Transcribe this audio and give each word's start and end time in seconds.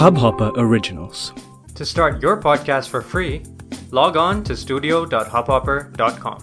Hubhopper 0.00 0.50
Originals. 0.56 1.32
To 1.74 1.84
start 1.84 2.22
your 2.22 2.40
podcast 2.40 2.88
for 2.88 3.02
free, 3.02 3.42
log 3.90 4.16
on 4.16 4.42
to 4.44 4.56
studio.hubhopper.com. 4.56 6.38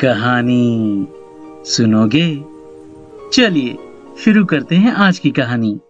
कहानी 0.00 1.06
सुनोगे 1.66 2.26
चलिए 3.32 3.76
शुरू 4.24 4.44
करते 4.44 4.76
हैं 4.76 4.92
आज 4.92 5.18
की 5.18 5.30
कहानी 5.30 5.80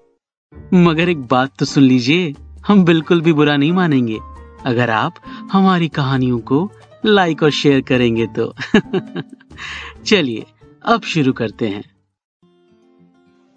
मगर 0.74 1.08
एक 1.08 1.26
बात 1.26 1.56
तो 1.58 1.64
सुन 1.64 1.82
लीजिए 1.82 2.34
हम 2.66 2.84
बिल्कुल 2.84 3.20
भी 3.20 3.32
बुरा 3.32 3.56
नहीं 3.56 3.72
मानेंगे 3.72 4.18
अगर 4.66 4.90
आप 4.90 5.14
हमारी 5.52 5.88
कहानियों 5.88 6.38
को 6.38 6.70
लाइक 7.06 7.42
और 7.42 7.50
शेयर 7.50 7.80
करेंगे 7.80 8.26
तो 8.26 8.54
चलिए 10.06 10.46
अब 10.84 11.02
शुरू 11.02 11.32
करते 11.32 11.68
हैं। 11.68 11.82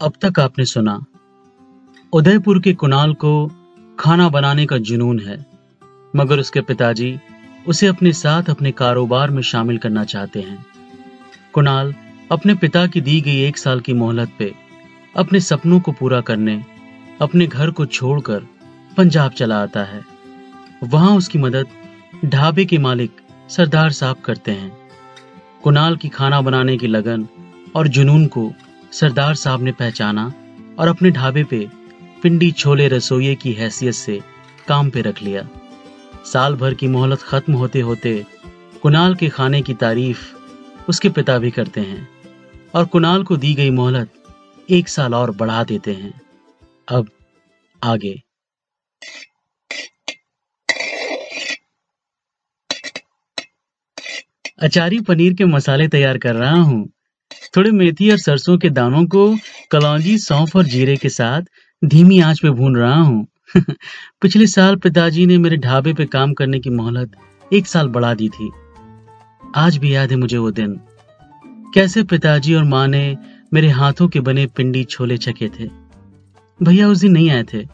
अब 0.01 0.13
तक 0.21 0.39
आपने 0.39 0.65
सुना, 0.65 1.05
उदयपुर 2.13 2.61
के 2.61 2.73
कुणाल 2.73 3.13
को 3.13 3.51
खाना 3.99 4.29
बनाने 4.29 4.65
का 4.65 4.77
जुनून 4.77 5.19
है, 5.19 5.45
मगर 6.15 6.39
उसके 6.39 6.61
पिताजी 6.61 7.19
उसे 7.67 7.87
अपने 7.87 8.11
साथ 8.11 8.43
अपने 8.43 8.71
कारोबार 8.71 9.31
में 9.31 9.41
शामिल 9.41 9.77
करना 9.77 10.03
चाहते 10.03 10.41
हैं। 10.41 10.65
कुणाल 11.53 11.95
अपने 12.31 12.55
पिता 12.55 12.87
की 12.87 13.01
दी 13.01 13.21
गई 13.21 13.41
एक 13.41 13.57
साल 13.57 13.79
की 13.79 13.93
मोहलत 13.93 14.31
पे 14.39 14.55
अपने 15.17 15.39
सपनों 15.39 15.79
को 15.79 15.91
पूरा 15.91 16.21
करने, 16.21 16.65
अपने 17.21 17.47
घर 17.47 17.71
को 17.71 17.85
छोड़कर 17.85 18.47
पंजाब 18.97 19.31
चला 19.31 19.63
आता 19.63 19.83
है। 19.83 20.05
वहाँ 20.83 21.17
उसकी 21.17 21.39
मदद 21.39 21.67
ढाबे 22.25 22.65
के 22.65 22.77
मालिक 22.77 23.21
सरदार 23.49 23.91
साहब 23.91 24.15
करते 24.15 24.51
हैं। 24.51 24.84
कुणाल 25.65 25.95
की 25.97 26.09
खाना 26.09 26.41
बनाने 26.41 26.77
की 26.77 26.87
लगन 26.87 27.27
और 27.75 27.87
जुनून 27.87 28.25
को 28.27 28.53
सरदार 28.91 29.35
साहब 29.35 29.61
ने 29.63 29.71
पहचाना 29.71 30.33
और 30.79 30.87
अपने 30.87 31.11
ढाबे 31.11 31.43
पे 31.43 31.67
पिंडी 32.23 32.51
छोले 32.51 32.87
रसोइये 32.87 33.35
की 33.35 33.51
हैसियत 33.51 33.93
से 33.93 34.19
काम 34.67 34.89
पे 34.89 35.01
रख 35.01 35.23
लिया। 35.23 35.47
साल 36.25 36.55
भर 36.55 36.73
की 36.73 36.87
मोहलत 36.87 37.21
खत्म 37.21 37.53
होते 37.53 37.81
होते 37.81 38.25
कुणाल 38.81 39.15
के 39.15 39.29
खाने 39.29 39.61
की 39.61 39.73
तारीफ़ 39.73 40.19
उसके 40.89 41.09
पिता 41.09 41.37
भी 41.37 41.51
करते 41.51 41.81
हैं 41.81 42.07
और 42.75 42.85
कुणाल 42.85 43.23
को 43.23 43.37
दी 43.37 43.53
गई 43.53 43.69
मोहलत 43.69 44.09
एक 44.69 44.89
साल 44.89 45.13
और 45.13 45.31
बढ़ा 45.31 45.63
देते 45.63 45.93
हैं। 45.93 46.21
अब 46.87 47.09
आगे। 47.83 48.21
अचारी 54.65 54.99
पनीर 54.99 55.33
के 55.33 55.45
मसाले 55.45 55.87
तैयार 55.87 56.17
कर 56.17 56.35
रहा 56.35 56.55
हूँ। 56.55 56.89
थोड़े 57.57 57.71
मेथी 57.71 58.11
और 58.11 58.17
सरसों 58.17 58.57
के 58.57 58.69
दानों 58.69 59.05
को 59.05 59.35
कलौंजी, 59.71 60.17
सौंफ 60.17 60.55
और 60.55 60.63
जीरे 60.63 60.95
के 60.95 61.09
साथ 61.09 61.41
धीमी 61.85 62.19
आँच 62.19 62.39
पे 62.39 62.49
भून 62.49 62.75
रहा 62.75 62.95
हूँ। 62.95 63.27
पिछले 64.21 64.47
साल 64.47 64.75
पिताजी 64.75 65.25
ने 65.25 65.37
मेरे 65.37 65.57
ढाबे 65.57 65.93
पे 65.93 66.05
काम 66.05 66.33
करने 66.33 66.59
की 66.59 66.69
मोहलत 66.69 67.11
एक 67.53 67.67
साल 67.67 67.87
बढ़ा 67.87 68.13
दी 68.13 68.29
थी। 68.29 68.51
आज 69.55 69.77
भी 69.77 69.95
याद 69.95 70.11
है 70.11 70.17
मुझे 70.17 70.37
वो 70.37 70.51
दिन। 70.51 70.81
कैसे 71.73 72.03
पिताजी 72.03 72.53
और 72.53 72.63
माँ 72.63 72.87
ने 72.87 73.17
मेरे 73.53 73.69
हाथों 73.69 74.07
के 74.07 74.19
बने 74.19 74.45
पिंडी 74.45 74.83
छोले 74.83 75.17
चखे 75.17 75.49
थे। 75.59 75.69
भैया 76.63 76.87
उस 76.87 76.97
दिन 76.97 77.11
नहीं 77.11 77.31
आए 77.31 77.43
थे। 77.43 77.67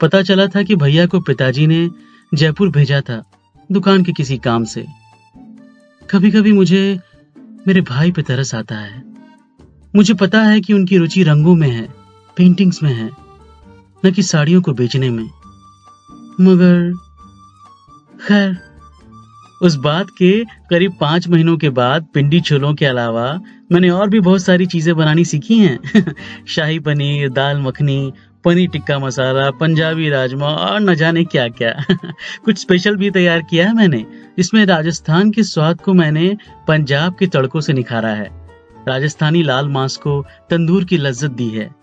पता 0.00 0.22
चला 0.22 0.46
था 0.46 0.62
कि 0.62 0.76
भैया 0.76 1.06
को 1.06 1.20
पिताजी 1.20 1.66
ने 1.66 1.90
जयपुर 2.34 2.70
भेजा 2.70 3.00
था, 3.00 3.22
दुकान 3.72 4.02
के 4.02 4.12
किसी 4.12 4.38
काम 4.38 4.64
से। 4.64 5.03
कभी 6.10 6.30
कभी 6.30 6.52
मुझे 6.52 7.00
मेरे 7.66 7.80
भाई 7.80 8.12
पे 8.12 8.22
तरस 8.22 8.54
आता 8.54 8.74
है। 8.74 9.04
मुझे 9.96 10.14
पता 10.14 10.42
है 10.42 10.60
कि 10.60 10.72
उनकी 10.72 10.98
रुचि 10.98 11.22
रंगों 11.22 11.54
में 11.54 11.70
है 11.70 11.94
पेंटिंग्स 12.36 12.82
में 12.82 12.94
है, 12.94 13.10
न 14.04 14.10
कि 14.10 14.22
साड़ियों 14.22 14.62
को 14.62 14.72
बेचने 14.72 15.10
में। 15.10 15.30
मगर, 16.40 16.92
खैर, 18.28 18.58
उस 19.62 19.74
बात 19.74 20.06
के 20.18 20.44
करीब 20.70 20.92
पाँच 21.00 21.28
महीनों 21.28 21.56
के 21.56 21.68
बाद 21.68 22.06
पिंडी 22.14 22.40
छोलों 22.40 22.74
के 22.74 22.86
अलावा 22.86 23.40
मैंने 23.72 23.90
और 23.90 24.10
भी 24.10 24.20
बहुत 24.20 24.42
सारी 24.42 24.66
चीज़ें 24.66 24.96
बनानी 24.96 25.24
सीखी 25.24 25.58
हैं। 25.58 26.14
शाही 26.46 26.78
पनीर, 26.78 27.28
दाल 27.28 27.60
मखनी 27.60 28.12
पनीर 28.44 28.68
टिक्का 28.68 28.98
मसाला, 28.98 29.50
पंजाबी 29.50 30.08
राजमा 30.08 30.46
और 30.46 30.80
न 30.80 30.94
जाने 30.94 31.24
क्या 31.24 31.48
क्या 31.48 31.84
कुछ 32.44 32.58
स्पेशल 32.58 32.96
भी 32.96 33.10
तैयार 33.10 33.42
किया 33.42 33.66
है 33.66 33.74
मैंने। 33.74 34.06
इसमें 34.38 34.66
राजस्थान 34.66 35.30
के 35.30 35.42
स्वाद 35.42 35.80
को 35.80 35.94
मैंने 35.94 36.36
पंजाब 36.68 37.16
के 37.18 37.26
तड़कों 37.26 37.60
से 37.60 37.72
निखारा 37.72 38.08
है। 38.08 38.48
राजस्थानी 38.88 39.42
लाल 39.42 39.68
मांस 39.68 39.96
को 39.96 40.26
तंदूर 40.50 40.84
की 40.84 40.98
लज्जत 40.98 41.30
दी 41.30 41.48
है। 41.48 41.74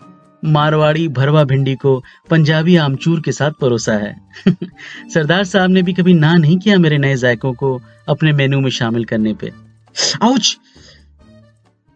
मारवाड़ी 0.44 1.08
भरवा 1.08 1.44
भिंडी 1.44 1.74
को 1.74 2.04
पंजाबी 2.30 2.76
आमचूर 2.76 3.20
के 3.20 3.32
साथ 3.32 3.50
परोसा 3.50 3.92
है। 3.92 4.20
सरदार 5.14 5.44
साहब 5.44 5.70
ने 5.70 5.82
भी 5.82 5.92
कभी 5.92 6.14
ना 6.14 6.36
नहीं 6.36 6.58
किया 6.58 6.78
मेरे 6.78 6.98
नए 6.98 7.16
जायकों 7.16 7.52
को 7.52 7.82
अपने 8.08 8.32
मेनू 8.32 8.60
में 8.60 8.70
शामिल 8.70 9.04
करने 9.04 9.34
पे। 9.34 9.52
आउच! 10.22 10.58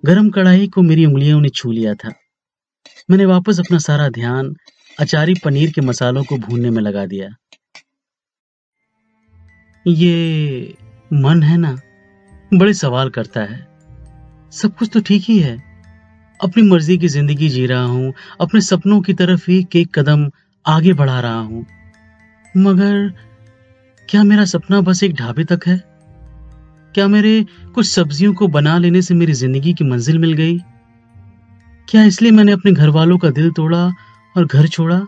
गरम 0.04 0.30
कढ़ाई 0.30 0.66
को 0.66 0.82
मेरी 0.82 1.06
उंगलियों 1.06 1.40
ने 1.40 1.48
छू 1.48 1.72
लिया 1.72 1.94
था। 1.94 2.12
मैंने 3.08 3.24
वापस 3.26 3.58
अपना 3.60 3.78
सारा 3.78 4.08
ध्यान 4.08 4.54
अचारी 5.00 5.34
पनीर 5.34 5.70
के 5.70 5.80
मसालों 5.80 6.24
को 6.24 6.36
भूनने 6.36 6.70
में 6.70 6.82
लगा 6.82 7.06
दिया। 7.06 7.28
ये 9.86 10.74
मन 11.12 11.42
है 11.42 11.56
ना, 11.56 11.76
बड़े 12.54 12.74
सवाल 12.74 13.10
करता 13.10 13.40
है। 13.40 13.68
सब 14.52 14.76
कुछ 14.76 14.90
तो 14.92 15.00
ठीक 15.00 15.22
ही 15.22 15.38
है। 15.38 15.56
अपनी 16.40 16.62
मर्ज़ी 16.62 16.98
की 16.98 17.08
ज़िंदगी 17.08 17.48
जी 17.48 17.66
रहा 17.66 17.84
हूँ, 17.84 18.14
अपने 18.40 18.60
सपनों 18.60 19.00
की 19.00 19.14
तरफ़ 19.14 19.50
एक 19.50 19.76
एक 19.76 19.98
कदम 19.98 20.30
आगे 20.66 20.92
बढ़ा 20.92 21.20
रहा 21.20 21.40
हूँ। 21.40 21.66
मगर 22.56 23.12
क्या 24.08 24.22
मेरा 24.24 24.44
सपना 24.44 24.80
बस 24.80 25.02
एक 25.02 25.14
ढाबे 25.14 25.44
तक 25.44 25.60
है? 25.66 25.82
क्या 26.94 27.08
मेरे 27.08 27.46
कुछ 27.74 27.86
सब्जियों 27.86 28.34
को 28.34 28.48
बना 28.48 28.78
लेने 28.78 29.02
से 29.02 29.14
मेरी 29.14 29.32
ज़िंदगी 29.32 29.72
की 29.72 29.84
मंजिल 29.84 30.18
मिल 30.18 30.32
गई? 30.32 30.58
क्या 31.88 32.04
इसलिए 32.04 32.32
मैंने 32.32 32.52
अपने 32.52 32.72
घर 32.72 32.88
वालों 32.88 33.18
का 33.18 33.30
दिल 33.30 33.50
तोड़ा 33.50 33.94
और 34.36 34.46
घर 34.46 34.66
छोड़ा? 34.66 35.06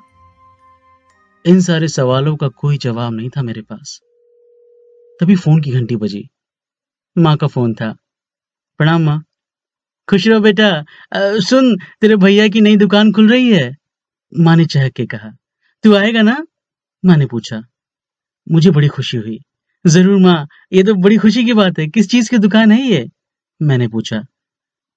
इन 1.46 1.60
सारे 1.60 1.88
सवालों 1.88 2.36
का 2.36 2.48
कोई 2.48 2.78
जवाब 2.78 3.12
नहीं 3.12 3.30
था 3.30 3.42
मेरे 3.42 3.62
पास। 3.62 4.00
तभी 5.20 5.36
फ़ोन 5.36 5.62
की 5.62 5.70
घंटी 5.70 5.96
बजी। 5.96 6.28
माँ 7.18 7.36
का 7.36 7.46
फ़ोन 7.46 7.74
था। 7.74 7.96
प्रणाम 8.78 9.02
माँ। 9.02 9.24
खुश 10.08 10.28
रहो 10.28 10.40
बेटा। 10.40 10.68
आ, 10.68 10.84
सुन 11.16 11.76
तेरे 12.00 12.16
भैया 12.16 12.48
की 12.48 12.60
नई 12.60 12.76
दुकान 12.76 13.12
खुल 13.12 13.28
रही 13.28 13.52
है। 13.52 13.76
माँ 14.38 14.56
ने 14.56 14.64
चहक 14.64 14.92
के 14.92 15.06
कहा। 15.06 15.32
तू 15.82 15.94
आएगा 15.94 16.22
ना? 16.22 16.46
माँ 17.04 17.16
ने 17.16 17.26
पूछा। 17.26 17.62
मुझे 18.50 18.70
बड़ी 18.70 18.88
खुशी 18.88 19.16
हुई। 19.16 19.40
ज़रूर 19.86 20.20
माँ 20.20 20.48
ये 20.72 20.82
तो 20.82 20.94
बड़ी 20.94 21.16
खुशी 21.16 21.44
की 21.44 21.52
बात 21.52 21.78
है। 21.78 21.88
किस 21.88 22.10
चीज़ 22.10 22.30
की 22.30 22.38
दुकान 22.38 22.72
है 22.72 22.82
ये? 22.82 23.08
मैंने 23.62 23.88
पूछा। 23.88 24.24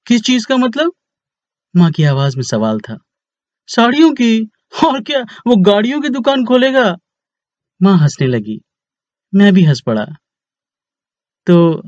किस 0.07 0.21
चीज़ 0.21 0.47
का 0.47 0.57
मतलब? 0.57 0.93
माँ 1.75 1.91
की 1.91 2.03
आवाज़ 2.03 2.37
में 2.37 2.43
सवाल 2.43 2.79
था। 2.79 2.97
साड़ियों 3.67 4.13
की? 4.13 4.49
और 4.85 5.01
क्या? 5.01 5.21
वो 5.21 5.55
गाड़ियों 5.55 6.01
की 6.01 6.09
दुकान 6.09 6.45
खोलेगा? 6.45 6.97
माँ 7.81 7.97
हंसने 7.97 8.27
लगी। 8.27 8.61
मैं 9.35 9.53
भी 9.53 9.63
हंस 9.63 9.81
पड़ा। 9.81 10.05
तो 11.47 11.83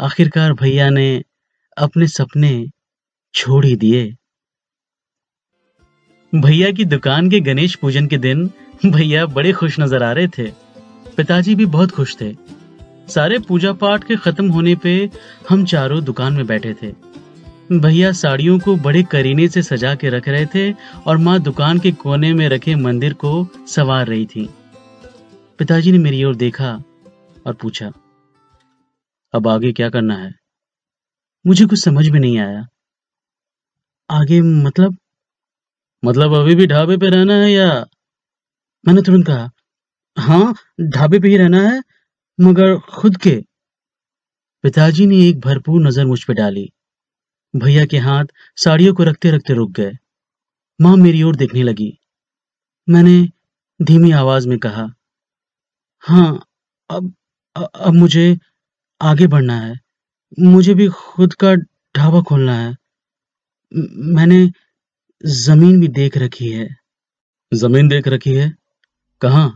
आखिरकार 0.00 0.52
भैया 0.52 0.90
ने 0.90 1.22
अपने 1.78 2.06
सपने 2.06 2.70
छोड़ 3.34 3.66
ही 3.66 3.76
दिए। 3.76 4.16
भैया 6.34 6.70
की 6.70 6.84
दुकान 6.84 7.30
के 7.30 7.40
गणेश 7.40 7.74
पूजन 7.74 8.06
के 8.06 8.18
दिन 8.18 8.50
भैया 8.86 9.26
बड़े 9.26 9.52
खुश 9.52 9.80
नज़र 9.80 10.02
आ 10.02 10.12
रहे 10.12 10.28
थे। 10.28 10.50
पिताजी 11.16 11.54
भी 11.54 11.66
बहुत 11.66 11.90
खुश 11.90 12.16
थे। 12.20 12.36
सारे 13.08 13.38
पूजा 13.38 13.72
पाठ 13.72 14.04
के 14.04 14.16
खत्म 14.16 14.50
होने 14.50 14.74
पे 14.74 15.10
हम 15.48 15.64
चारों 15.64 16.04
दुकान 16.04 16.32
में 16.32 16.46
बैठे 16.46 16.74
थे। 16.74 17.14
भैया 17.72 18.10
साड़ियों 18.12 18.58
को 18.58 18.74
बड़े 18.76 19.02
करीने 19.02 19.46
से 19.48 19.62
सजा 19.62 19.94
के 19.94 20.08
रख 20.10 20.28
रहे 20.28 20.46
थे 20.46 20.72
और 21.06 21.18
माँ 21.18 21.38
दुकान 21.40 21.78
के 21.78 21.92
कोने 21.92 22.32
में 22.34 22.48
रखे 22.48 22.74
मंदिर 22.76 23.12
को 23.14 23.46
सवार 23.68 24.06
रही 24.06 24.26
थी। 24.26 24.48
पिताजी 25.58 25.92
ने 25.92 25.98
मेरी 25.98 26.22
ओर 26.24 26.34
देखा 26.36 26.72
और 27.46 27.54
पूछा, 27.54 27.90
अब 29.34 29.48
आगे 29.48 29.72
क्या 29.72 29.88
करना 29.90 30.16
है? 30.16 30.34
मुझे 31.44 31.66
कुछ 31.66 31.82
समझ 31.84 32.08
में 32.08 32.20
नहीं 32.20 32.38
आया। 32.38 32.66
आगे 34.10 34.40
मतलब? 34.42 34.96
मतलब 36.02 36.34
अभी 36.34 36.54
भी 36.54 36.66
ढाबे 36.66 36.96
पे 36.96 37.10
रहना 37.10 37.34
है 37.34 37.50
या? 37.52 37.86
मैंने 38.84 39.02
तुरंत 39.02 39.26
कहा 39.26 39.50
हाँ 40.16 40.54
ढाबे 40.82 41.18
पे 41.18 41.28
ही 41.28 41.36
रहना 41.36 41.60
है, 41.60 41.82
मगर 42.38 42.78
खुद 42.90 43.16
के। 43.16 43.36
पिताजी 44.64 45.06
ने 45.06 45.26
एक 45.28 45.40
भरपूर 45.40 45.82
नज़र 45.82 46.04
मुझ 46.06 46.22
पे 46.24 46.34
डाली। 46.34 46.70
भैया 47.56 47.84
के 47.86 47.98
हाथ 47.98 48.24
साड़ियों 48.56 48.94
को 48.94 49.02
रखते 49.04 49.30
रखते 49.30 49.54
रुक 49.54 49.70
गए। 49.70 49.92
माँ 50.80 50.96
मेरी 50.96 51.22
ओर 51.22 51.36
देखने 51.36 51.62
लगी। 51.62 51.98
मैंने 52.88 53.28
धीमी 53.82 54.10
आवाज़ 54.10 54.48
में 54.48 54.58
कहा 54.58 54.86
हाँ 55.98 56.46
अब 56.90 57.14
अब 57.56 57.94
मुझे 57.94 58.38
आगे 59.02 59.26
बढ़ना 59.26 59.60
है। 59.60 59.80
मुझे 60.40 60.74
भी 60.74 60.88
खुद 60.88 61.34
का 61.34 61.54
ढाबा 61.96 62.20
खोलना 62.22 62.58
है। 62.58 62.76
मैंने 63.96 64.50
ज़मीन 65.26 65.80
भी 65.80 65.88
देख 65.88 66.18
रखी 66.18 66.48
है। 66.48 66.76
ज़मीन 67.54 67.88
देख 67.88 68.08
रखी 68.08 68.34
है? 68.34 68.56
कहा? 69.20 69.48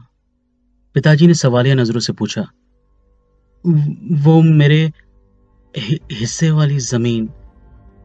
पिताजी 0.95 1.27
ने 1.27 1.35
सवालिया 1.35 1.75
नज़रों 1.75 2.01
से 2.01 2.13
पूछा। 2.13 2.43
वो 4.25 4.43
मेरे 4.43 4.93
हिस्से 6.13 6.51
वाली 6.51 6.79
ज़मीन 6.79 7.31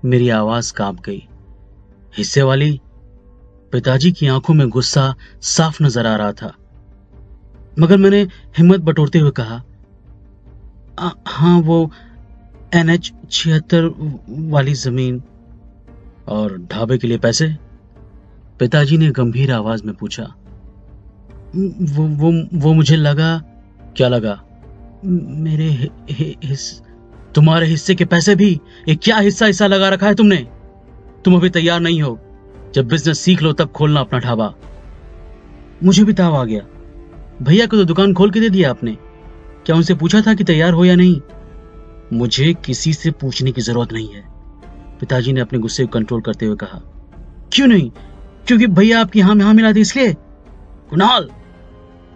मेरी 0.05 0.29
आवाज़ 0.29 0.73
काँप 0.73 0.99
गई। 1.05 1.21
हिस्से 2.17 2.41
वाली 2.41 2.79
पिताजी 3.71 4.11
की 4.11 4.27
आँखों 4.27 4.53
में 4.53 4.67
गुस्सा 4.69 5.13
साफ़ 5.41 5.83
नज़र 5.83 6.07
आ 6.07 6.15
रहा 6.15 6.31
था। 6.31 6.51
मगर 7.79 7.97
मैंने 7.97 8.21
हिम्मत 8.57 8.79
बटोरते 8.79 9.19
हुए 9.19 9.31
कहा 9.31 9.61
हाँ 11.27 11.59
वो 11.61 11.89
एन 12.73 12.89
एच 12.89 13.11
छिहत्तर 13.31 13.89
वाली 14.51 14.73
ज़मीन 14.73 15.21
और 16.27 16.57
ढाबे 16.71 16.97
के 16.97 17.07
लिए 17.07 17.17
पैसे? 17.17 17.47
पिताजी 18.59 18.97
ने 18.97 19.09
गंभीर 19.11 19.51
आवाज़ 19.51 19.83
में 19.83 19.95
पूछा 19.95 20.23
वो 21.55 22.07
वो 22.17 22.31
वो 22.59 22.73
मुझे 22.73 22.95
लगा? 22.95 23.37
क्या 23.97 24.07
लगा? 24.07 24.39
मेरे 25.05 25.69
हि, 25.69 25.89
हि, 26.09 26.35
हिस, 26.43 26.81
तुम्हारे 27.35 27.67
हिस्से 27.67 27.95
के 27.95 28.05
पैसे 28.05 28.35
भी 28.35 28.61
एक 28.89 28.99
क्या 29.03 29.17
हिस्सा 29.17 29.45
हिस्सा 29.45 29.67
लगा 29.67 29.89
रखा 29.89 30.07
है 30.07 30.15
तुमने? 30.15 30.47
तुम 31.25 31.35
अभी 31.35 31.49
तैयार 31.49 31.79
नहीं 31.79 32.01
हो। 32.01 32.19
जब 32.75 32.87
बिज़नेस 32.87 33.19
सीख 33.19 33.41
लो, 33.41 33.53
तब 33.53 33.71
खोलना 33.71 33.99
अपना 33.99 34.19
ढाबा। 34.19 34.53
मुझे 35.83 36.03
भी 36.03 36.13
ताव 36.13 36.35
आ 36.35 36.43
गया। 36.43 36.61
भैया 37.41 37.65
को 37.65 37.77
तो 37.77 37.83
दुकान 37.83 38.13
खोल 38.13 38.31
के 38.31 38.39
दे 38.39 38.49
दिया 38.49 38.69
आपने। 38.69 38.97
क्या 39.65 39.75
उनसे 39.75 39.95
पूछा 39.95 40.21
था 40.21 40.33
कि 40.33 40.43
तैयार 40.43 40.73
हो 40.73 40.85
या 40.85 40.95
नहीं? 40.95 41.21
मुझे 42.13 42.53
किसी 42.53 42.93
से 42.93 43.11
पूछने 43.11 43.51
की 43.51 43.61
ज़रूरत 43.61 43.93
नहीं 43.93 44.09
है। 44.09 44.23
पिताजी 44.99 45.33
ने 45.33 45.41
अपने 45.41 45.59
गुस्से 45.59 45.85
को 45.85 45.89
कंट्रोल 45.89 46.21
करते 46.21 46.45
हुए 46.45 46.55
कहा, 46.55 46.81
क्यों 47.53 47.67
नहीं? 47.67 47.91
क्योंकि 48.47 48.67
भैया 48.67 49.01
आपकी 49.01 49.19
हाँ 49.19 49.35
में 49.35 49.45
हाँ 49.45 49.53
मिला 49.53 49.73
थी 49.73 49.79
इसलिए। 49.79 50.13
कुणाल! 50.89 51.29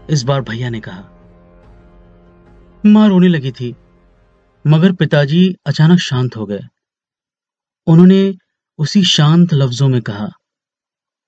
इस 0.09 0.23
बार 0.23 0.41
भैया 0.41 0.69
ने 0.69 0.79
कहा 0.79 1.03
माँ 2.85 3.09
रोने 3.09 3.27
लगी 3.27 3.51
थी। 3.51 3.75
मगर 4.67 4.91
पिताजी 4.91 5.41
अचानक 5.65 5.99
शांत 5.99 6.35
हो 6.35 6.45
गए। 6.45 6.59
उन्होंने 7.87 8.33
उसी 8.79 9.03
शांत 9.03 9.53
लफ्जों 9.53 9.87
में 9.87 10.01
कहा, 10.01 10.27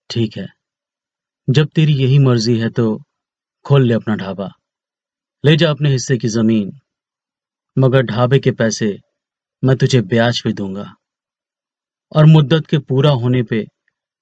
ठीक 0.09 0.37
है, 0.37 0.47
जब 1.47 1.67
तेरी 1.75 1.93
यही 1.93 2.17
मर्ज़ी 2.19 2.57
है 2.59 2.69
तो 2.69 2.85
खोल 3.65 3.87
ले 3.87 3.93
अपना 3.93 4.15
ढाबा। 4.15 4.49
ले 5.43 5.55
जा 5.57 5.69
अपने 5.69 5.89
हिस्से 5.89 6.17
की 6.17 6.27
ज़मीन, 6.27 6.71
मगर 7.77 8.03
ढाबे 8.03 8.39
के 8.39 8.51
पैसे 8.51 8.99
मैं 9.63 9.77
तुझे 9.77 10.01
ब्याज 10.01 10.41
पे 10.41 10.53
दूँगा। 10.53 10.93
और 12.11 12.25
मुद्दत 12.25 12.67
के 12.67 12.77
पूरा 12.79 13.11
होने 13.13 13.43
पे 13.43 13.65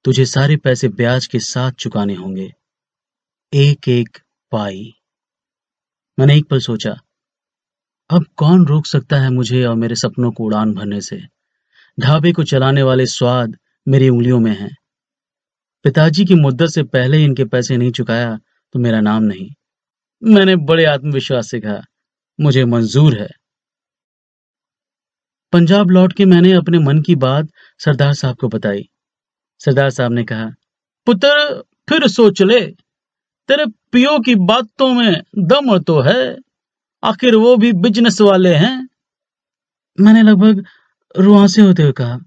तुझे 0.06 0.26
सारे 0.26 0.58
पैसे 0.58 0.90
ब्याज 0.92 1.28
के 1.28 1.40
साथ 1.40 1.72
चुकाने 1.72 2.16
होंगे। 2.16 2.52
एक 3.54 3.88
एक 3.90 4.18
पाई। 4.52 4.94
मैंने 6.20 6.38
एक 6.38 6.50
पल 6.50 6.60
सोचा 6.60 6.96
अब 8.10 8.26
कौन 8.38 8.66
रोक 8.66 8.86
सकता 8.86 9.18
है 9.18 9.30
मुझे 9.30 9.66
और 9.66 9.76
मेरे 9.76 9.96
सपनों 9.96 10.32
को 10.32 10.44
उड़ान 10.44 10.74
भरने 10.74 11.02
से? 11.02 11.22
ढाबे 12.00 12.32
को 12.32 12.44
चलाने 12.44 12.84
वाले 12.84 13.06
स्वाद 13.06 13.58
मेरी 13.88 14.10
उंगलियों 14.10 14.40
में 14.40 14.60
हैं। 14.60 14.78
पिताजी 15.84 16.26
की 16.26 16.36
मुद्दत 16.36 16.68
से 16.68 16.84
पहले 16.84 17.24
इनके 17.24 17.46
पैसे 17.46 17.78
नहीं 17.78 17.92
चुकाया 17.92 18.40
तो 18.74 18.80
मेरा 18.80 19.02
नाम 19.02 19.24
नहीं। 19.24 19.50
मैंने 20.24 20.56
बड़े 20.56 20.86
आत्मविश्वास 20.86 21.50
से 21.52 21.60
कहा, 21.60 21.82
मुझे 22.40 22.66
मंजूर 22.66 23.20
है। 23.20 23.30
पंजाब 25.52 25.90
लौट 25.90 26.14
के 26.14 26.26
मैंने 26.26 26.52
अपने 26.52 26.80
मन 26.80 27.02
की 27.02 27.16
बात 27.16 27.50
सरदार 27.80 28.14
साहब 28.14 28.36
को 28.36 28.48
बताई। 28.48 28.90
सरदार 29.60 29.90
साहब 29.90 30.12
ने 30.12 30.24
कहा, 30.24 30.52
पुत्र, 31.06 31.64
फिर 31.90 32.08
सोच 32.08 32.42
ले। 32.42 32.62
तेरे 33.48 33.66
पियो 33.66 34.20
की 34.20 34.36
बातों 34.36 34.94
में 34.94 35.22
दम 35.38 35.80
तो 35.80 36.00
है। 36.02 36.47
आखिर 37.08 37.36
वो 37.36 37.56
भी 37.58 37.72
बिज़नेस 37.74 38.22
वाले 38.22 38.54
हैं। 38.56 38.88
मैंने 39.98 40.22
लगभग 40.24 40.66
रुआसे 41.16 41.62
होते 41.62 41.84
हुए 41.84 41.92
कहा, 41.92 42.20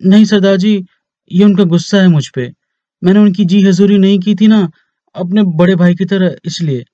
नहीं 0.00 0.24
सरदार 0.24 0.56
जी, 0.56 0.86
ये 1.30 1.44
उनका 1.44 1.64
गुस्सा 1.64 1.98
है 1.98 2.08
मुझ 2.08 2.28
पे। 2.28 2.52
मैंने 3.02 3.20
उनकी 3.20 3.44
जी 3.44 3.62
हजूरी 3.64 3.98
नहीं 3.98 4.18
की 4.18 4.34
थी 4.34 4.46
ना, 4.46 4.70
अपने 5.14 5.42
बड़े 5.56 5.74
भाई 5.74 5.94
की 5.94 6.04
तरह 6.04 6.36
इसलिए। 6.44 6.84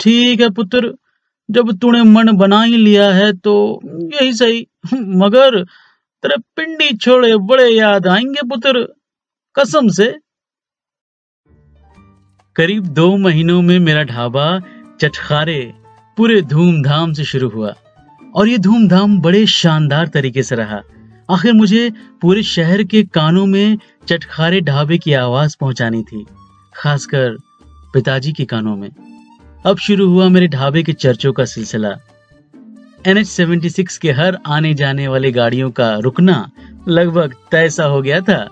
ठीक 0.00 0.40
है 0.40 0.50
पुत्र, 0.50 0.94
जब 1.48 1.72
तूने 1.78 2.02
मन 2.02 2.36
बना 2.36 2.62
ही 2.62 2.76
लिया 2.76 3.10
है 3.12 3.32
तो 3.32 3.80
यही 4.12 4.32
सही। 4.32 4.66
मगर 4.94 5.62
तेरे 5.64 6.36
पिंडी 6.56 6.96
छोड़े 6.96 7.36
बड़े 7.46 7.68
याद 7.68 8.06
आएँगे 8.06 8.48
पुत्र, 8.48 8.86
कसम 9.56 9.88
से। 9.88 10.14
करीब 12.56 12.86
दो 12.94 13.16
महीनों 13.16 13.60
में 13.62 13.78
मेरा 13.78 14.02
ढाबा 14.04 14.46
चटखारे 15.00 15.72
पूरे 16.16 16.42
धूमधाम 16.42 17.12
से 17.12 17.24
शुरू 17.24 17.48
हुआ। 17.48 17.74
और 18.34 18.48
ये 18.48 18.58
धूमधाम 18.58 19.20
बड़े 19.20 19.46
शानदार 19.46 20.06
तरीके 20.06 20.42
से 20.42 20.56
रहा। 20.56 20.80
आखिर 21.30 21.52
मुझे 21.52 21.92
पूरे 22.22 22.42
शहर 22.42 22.82
के 22.82 23.02
कानों 23.02 23.46
में 23.46 23.78
चटखारे 24.08 24.60
ढाबे 24.60 24.98
की 24.98 25.12
आवाज़ 25.12 25.56
पहुंचानी 25.60 26.02
थी, 26.02 26.26
खासकर 26.76 27.36
पिताजी 27.94 28.32
के 28.32 28.44
कानों 28.44 28.76
में। 28.76 28.90
अब 29.66 29.76
शुरू 29.76 30.08
हुआ 30.08 30.28
मेरे 30.28 30.48
ढाबे 30.48 30.82
के 30.82 30.92
चर्चों 30.92 31.32
का 31.32 31.44
सिलसिला। 31.44 31.92
एन 33.06 33.18
एच 33.18 33.26
सेवेंटी 33.26 33.70
सिक्स 33.70 33.98
के 33.98 34.12
हर 34.12 34.38
आने 34.46 34.74
जाने 34.74 35.08
वाली 35.08 35.32
गाड़ियों 35.32 35.70
का 35.70 35.94
रुकना 35.94 36.50
लगभग 36.88 37.34
तय 37.50 37.70
सा 37.70 37.84
हो 37.84 38.02
गया 38.02 38.20
था। 38.20 38.48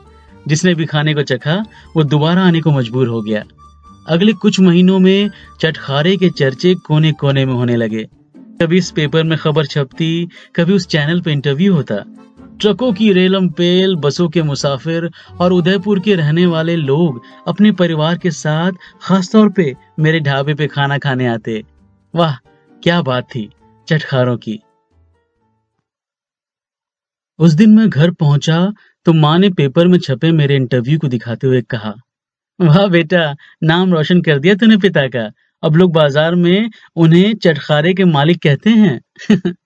जिसने 0.49 0.75
भी 0.75 0.87
खाने 0.87 1.15
को 1.15 1.23
चखा, 1.23 1.65
वो 1.97 2.05
दोबारा 2.05 2.43
आने 2.43 2.61
को 2.61 2.71
मजबूर 2.71 3.09
हो 3.09 3.23
गया। 3.23 3.45
अगले 4.09 4.33
कुछ 4.33 4.61
महीनों 4.61 4.99
में 4.99 5.31
चटखारे 5.61 6.17
के 6.17 6.31
चर्चे 6.31 6.75
कोने 6.75 7.13
कोने 7.13 7.45
में 7.47 7.55
होने 7.55 7.77
लगे। 7.77 8.05
कभी 8.37 8.79
इस 8.79 8.91
पेपर 8.91 9.25
में 9.25 9.39
खबर 9.39 9.67
छपती, 9.67 10.29
कभी 10.57 10.73
उस 10.73 10.87
चैनल 10.87 11.21
पे 11.21 11.33
इंटरव्यू 11.33 11.75
होता। 11.75 11.97
ट्रकों 12.61 12.93
की 12.93 13.13
रेलम 13.13 13.49
पेल, 13.49 13.97
बसों 13.97 14.29
के 14.29 14.43
मुसाफिर 14.43 15.11
और 15.41 15.53
उदयपुर 15.53 16.01
के 16.01 16.15
रहने 16.15 16.47
वाले 16.47 16.77
लोग 16.77 17.21
अपने 17.47 17.73
परिवार 17.73 18.19
के 18.19 18.31
साथ, 18.31 18.73
खासतौर 19.03 19.51
पे 19.51 19.75
मेरे 19.99 20.21
ढाबे 20.21 20.55
पे 20.55 20.67
खाना 20.67 20.99
खाने 20.99 21.27
आते। 21.27 21.63
वाह, 22.15 22.37
क्या 22.83 23.03
बात 23.03 23.25
थी 23.25 23.49
चटखारों 23.89 24.37
की। 24.37 24.61
उस 27.39 27.53
दिन 27.53 27.71
मैं 27.71 27.89
घर 27.89 28.11
पहुँचा 28.11 28.73
तो 29.07 29.13
माँ 29.13 29.39
ने 29.39 29.51
पेपर 29.51 29.89
में 29.89 29.99
छपे 29.99 30.33
मेरे 30.33 30.57
इंटरव्यू 30.57 30.99
को 30.99 31.09
दिखाते 31.09 31.47
हुए 31.47 31.63
कहा 31.63 31.95
वाह 32.61 32.87
बेटा, 32.87 33.35
नाम 33.63 33.95
रोशन 33.95 34.23
कर 34.23 34.39
दिया 34.39 34.55
तूने 34.55 34.77
पिता 34.77 35.07
का। 35.09 35.31
अब 35.63 35.77
लोग 35.77 35.93
बाज़ार 35.93 36.35
में 36.35 36.71
उन्हें 36.97 37.35
चटखारे 37.35 37.95
के 37.95 38.05
मालिक 38.05 38.43
कहते 38.43 38.71
हैं। 38.71 39.01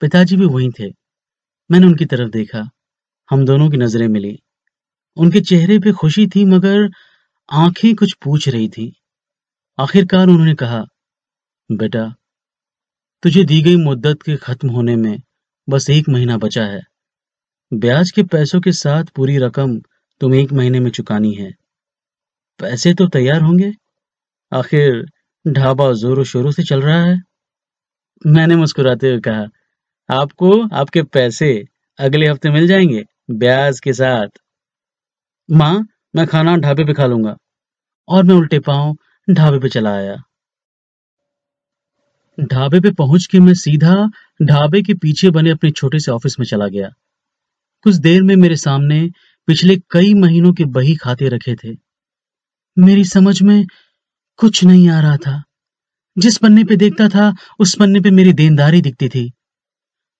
पिताजी 0.00 0.36
भी 0.36 0.46
वही 0.46 0.70
थे। 0.70 0.92
मैंने 1.70 1.86
उनकी 1.86 2.04
तरफ़ 2.04 2.30
देखा। 2.30 2.70
हम 3.30 3.44
दोनों 3.44 3.70
की 3.70 3.76
नज़रें 3.76 4.08
मिली। 4.08 4.38
उनके 5.16 5.40
चेहरे 5.40 5.78
पे 5.78 5.92
खुशी 5.92 6.26
थी, 6.26 6.44
मगर 6.44 6.90
आँखें 7.52 7.94
कुछ 7.94 8.14
पूछ 8.24 8.48
रही 8.48 8.68
थी। 8.68 8.96
आखिरकार 9.78 10.28
उन्होंने 10.28 10.54
कहा, 10.54 10.84
बेटा, 11.72 12.14
तुझे 13.22 13.44
दी 13.44 13.62
गई 13.62 13.76
मुद्दत 13.76 14.22
के 14.22 14.36
खत्म 14.36 14.68
होने 14.68 14.96
में 14.96 15.22
बस 15.68 15.90
एक 15.90 16.08
महीना 16.08 16.36
बचा 16.36 16.64
है। 16.64 16.82
ब्याज 17.72 18.10
के 18.10 18.22
पैसों 18.22 18.60
के 18.60 18.72
साथ 18.72 19.04
पूरी 19.04 19.38
रकम 19.38 19.80
तुम 20.20 20.34
एक 20.34 20.52
महीने 20.52 20.80
में 20.80 20.90
चुकानी 20.90 21.32
है। 21.34 21.65
पैसे 22.60 22.94
तो 22.94 23.06
तैयार 23.06 23.40
होंगे। 23.40 23.72
आखिर 24.52 25.06
ढाबा 25.48 25.92
जोरों 25.92 26.24
शोरों 26.24 26.50
से 26.50 26.62
चल 26.62 26.82
रहा 26.82 27.02
है। 27.02 27.22
मैंने 28.26 28.56
मुस्कुराते 28.56 29.10
हुए 29.10 29.20
कहा, 29.20 29.48
आपको 30.10 30.68
आपके 30.76 31.02
पैसे 31.02 31.64
अगले 31.98 32.26
हफ़्ते 32.28 32.50
मिल 32.50 32.66
जाएँगे, 32.66 33.04
ब्याज 33.30 33.80
के 33.80 33.92
साथ। 33.92 34.28
माँ, 35.50 35.86
मैं 36.16 36.26
खाना 36.26 36.56
ढाबे 36.56 36.84
पे 36.84 36.94
खा 36.94 37.06
लूँगा। 37.06 37.36
और 38.08 38.24
मैं 38.24 38.34
उल्टे 38.34 38.58
पाँव 38.58 38.96
ढाबे 39.30 39.58
पे 39.58 39.68
चला 39.68 39.94
आया। 39.94 40.16
ढाबे 42.40 42.80
पे 42.80 42.90
पहुँच 42.90 43.26
के 43.26 43.40
मैं 43.40 43.54
सीधा 43.54 44.10
ढाबे 44.42 44.82
के 44.82 44.94
पीछे 44.94 45.30
बने 45.30 45.50
अपने 45.50 45.70
छोटे 45.70 45.98
से 45.98 46.10
ऑफ़िस 46.10 46.40
में 46.40 46.46
चला 46.46 46.68
गया। 46.68 46.88
कुछ 47.82 47.94
देर 47.94 48.22
में 48.22 48.36
मेरे 48.36 48.56
सामने 48.56 49.10
पिछले 49.46 49.76
कई 49.90 50.14
महीनों 50.14 50.52
के 50.52 50.64
बही 50.64 50.94
खाते 50.94 51.28
रखे 51.28 51.54
थे। 51.54 51.85
मेरी 52.78 53.04
समझ 53.04 53.42
में 53.42 53.66
कुछ 54.36 54.64
नहीं 54.64 54.88
आ 54.88 55.00
रहा 55.00 55.16
था। 55.16 55.42
जिस 56.18 56.38
पन्ने 56.38 56.64
पे 56.64 56.76
देखता 56.76 57.08
था, 57.08 57.36
उस 57.58 57.76
पन्ने 57.80 58.00
पे 58.00 58.10
मेरी 58.10 58.32
देनदारी 58.32 58.82
दिखती 58.82 59.08
थी। 59.08 59.32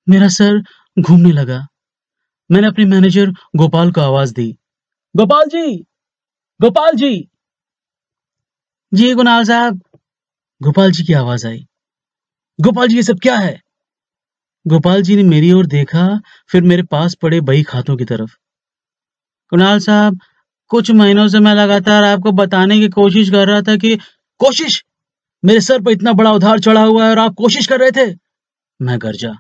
मेरा 0.08 0.28
सर 0.28 0.62
घूमने 1.00 1.32
लगा। 1.32 1.66
मैंने 2.50 2.66
अपने 2.66 2.84
मैनेजर 2.84 3.30
गोपाल 3.30 3.92
को 3.92 4.00
आवाज़ 4.00 4.34
दी। 4.34 4.52
गोपाल 5.16 5.44
जी! 5.44 5.76
गोपाल 6.60 6.92
जी! 6.94 7.28
जी, 8.92 9.14
गुनाल 9.14 9.44
साहब। 9.44 9.80
गोपाल 10.62 10.90
जी 10.90 11.04
की 11.04 11.12
आवाज़ 11.12 11.46
आई। 11.46 11.66
गोपाल 12.60 12.88
जी, 12.88 12.96
ये 12.96 13.02
सब 13.02 13.18
क्या 13.18 13.36
है? 13.36 13.60
गोपाल 14.66 15.02
जी 15.02 15.16
ने 15.16 15.22
मेरी 15.22 15.52
ओर 15.52 15.66
देखा, 15.66 16.20
फिर 16.48 16.62
मेरे 16.62 16.82
पास 16.82 17.14
पड़े 17.14 17.40
बही 17.40 17.62
खातों 17.62 17.96
की 17.96 18.04
तरफ़। 18.04 18.36
कुणाल 19.50 19.78
साहब 19.78 20.20
कुछ 20.68 20.90
महीनों 20.90 21.28
से 21.28 21.40
मैं 21.40 21.54
लगातार 21.54 22.04
आपको 22.04 22.32
बताने 22.32 22.80
की 22.80 22.88
कोशिश 22.88 23.30
कर 23.30 23.48
रहा 23.48 23.62
था 23.62 23.76
कि 23.76 23.96
कोशिश, 24.40 24.84
मेरे 25.44 25.60
सर 25.60 25.82
पर 25.82 25.90
इतना 25.90 26.12
बड़ा 26.12 26.32
उधार 26.32 26.58
चढ़ा 26.58 26.82
हुआ 26.82 27.04
है 27.04 27.10
और 27.10 27.18
आप 27.18 27.34
कोशिश 27.34 27.66
कर 27.66 27.80
रहे 27.80 27.90
थे। 27.90 28.18
मैं 28.82 28.98
गरजा 29.02 29.38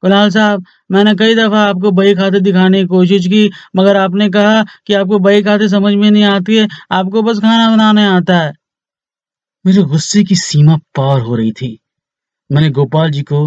कुणाल 0.00 0.30
साहब, 0.30 0.64
मैंने 0.90 1.14
कई 1.14 1.34
दफ़ा 1.34 1.64
आपको 1.64 1.90
बही 1.90 2.14
खाते 2.14 2.40
दिखाने 2.40 2.80
की 2.80 2.86
कोशिश 2.86 3.26
की, 3.26 3.50
मगर 3.76 3.96
आपने 3.96 4.28
कहा 4.30 4.64
कि 4.86 4.94
आपको 4.94 5.18
बही 5.18 5.42
खाते 5.42 5.68
समझ 5.68 5.94
में 5.94 6.10
नहीं 6.10 6.24
आती 6.24 6.56
है, 6.56 6.68
आपको 6.90 7.22
बस 7.22 7.38
खाना 7.38 7.70
बनाने 7.70 8.04
आता 8.04 8.38
है। 8.38 8.52
मेरे 9.66 9.82
गुस्से 9.82 10.24
की 10.24 10.34
सीमा 10.34 10.76
पार 10.76 11.20
हो 11.20 11.36
रही 11.36 11.52
थी। 11.52 11.78
मैंने 12.52 12.70
गोपाल 12.70 13.10
जी 13.10 13.22
को 13.22 13.46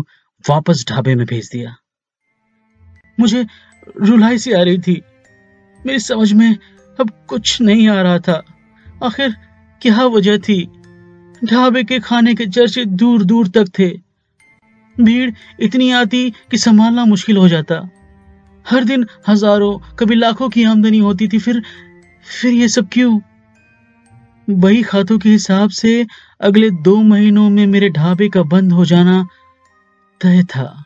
वापस 0.50 0.86
ढाबे 0.90 1.16
में 1.16 1.26
भेज 1.26 1.50
दिया। 1.54 1.76
मुझे 3.20 3.46
रुलाई 4.02 4.38
सी 4.38 4.52
आ 4.52 4.62
रही 4.62 4.78
थी। 4.78 5.02
मेरी 5.86 6.00
समझ 6.00 6.34
में 6.34 6.58
अब 7.00 7.12
कुछ 7.28 7.62
नहीं 7.62 7.88
आ 7.88 8.02
रहा 8.02 8.20
था। 8.20 8.42
आखिर 9.04 9.36
क्या 9.82 10.06
वजह 10.06 10.38
थी? 10.38 10.64
ढाबे 11.46 11.84
के 11.84 12.00
खाने 12.00 12.34
के 12.36 12.46
चर्चे 12.46 12.86
दूर 12.86 13.24
दूर 13.24 13.48
तक 13.48 13.68
थे। 13.80 13.90
भीड़ 14.96 15.32
इतनी 15.60 15.92
आती 15.92 16.30
कि 16.52 16.58
संभालना 16.58 17.06
मुश्किल 17.06 17.38
हो 17.38 17.48
जाता। 17.48 17.90
हर 18.66 18.84
दिन 18.84 19.06
हज़ारों, 19.28 19.78
कभी 20.00 20.16
लाखों 20.16 20.50
की 20.50 20.64
आमदनी 20.64 20.98
होती 20.98 21.28
थी, 21.28 21.40
फिर 21.40 21.62
फिर 22.42 22.54
ये 22.54 22.68
सब 22.68 22.88
क्यों? 22.92 23.20
बही 24.48 24.82
खातों 24.84 25.18
के 25.20 25.30
हिसाब 25.30 25.70
से 25.70 26.06
अगले 26.42 26.70
दो 26.70 26.96
महीनों 26.96 27.50
में 27.50 27.66
मेरे 27.68 27.90
ढाबे 27.90 28.30
का 28.30 28.44
बंद 28.44 28.74
हो 28.74 28.86
जाना 28.86 29.26
तय 30.22 30.44
था। 30.44 30.84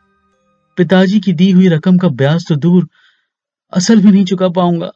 पिताजी 0.78 1.20
की 1.20 1.34
दी 1.34 1.50
हुई 1.52 1.68
रकम 1.68 1.98
का 1.98 2.08
ब्याज 2.08 2.48
तो 2.48 2.56
दूर, 2.56 2.88
असल 3.74 4.02
भी 4.02 4.12
नहीं 4.12 4.26
चुका 4.26 4.50
पाऊँगा। 4.50 4.92